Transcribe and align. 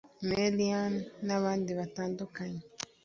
Merian 0.29 0.93
n’abandi 1.25 1.71
batandukanye 1.79 2.63